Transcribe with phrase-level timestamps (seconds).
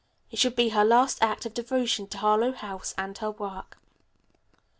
[0.31, 3.77] It should be her last act of devotion to Harlowe House and her work.